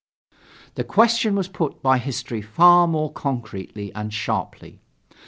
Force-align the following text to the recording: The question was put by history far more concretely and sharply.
The 0.73 0.83
question 0.83 1.35
was 1.35 1.47
put 1.47 1.83
by 1.83 1.99
history 1.99 2.41
far 2.41 2.87
more 2.87 3.11
concretely 3.11 3.93
and 3.93 4.11
sharply. 4.11 4.79